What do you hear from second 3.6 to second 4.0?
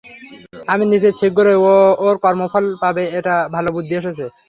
বুদ্ধি